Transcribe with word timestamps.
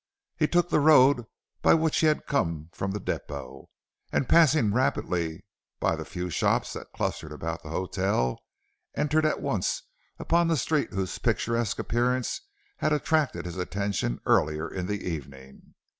He 0.35 0.47
took 0.47 0.69
the 0.71 0.79
road 0.79 1.27
by 1.61 1.75
which 1.75 1.99
he 1.99 2.07
had 2.07 2.25
come 2.25 2.69
from 2.73 2.89
the 2.89 2.99
depot, 2.99 3.69
and 4.11 4.27
passing 4.27 4.73
rapidly 4.73 5.45
by 5.79 5.95
the 5.95 6.05
few 6.05 6.31
shops 6.31 6.73
that 6.73 6.91
clustered 6.91 7.31
about 7.31 7.61
the 7.61 7.69
hotel, 7.69 8.39
entered 8.95 9.27
at 9.27 9.41
once 9.43 9.83
upon 10.17 10.47
the 10.47 10.57
street 10.57 10.91
whose 10.91 11.19
picturesque 11.19 11.77
appearance 11.77 12.41
had 12.77 12.91
attracted 12.93 13.45
his 13.45 13.57
attention 13.57 14.19
earlier 14.25 14.67
in 14.67 14.87
the 14.87 15.07
evening. 15.07 15.75